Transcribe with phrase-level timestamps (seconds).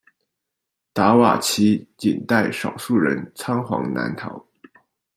[0.93, 4.43] 达瓦齐仅带少数人仓皇南逃。